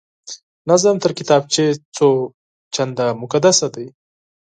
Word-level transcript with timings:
نظم 0.69 0.95
تر 1.03 1.11
کتابچې 1.19 1.65
څو 1.97 2.09
چنده 2.73 3.05
مقدسه 3.21 3.67
دی 3.75 3.87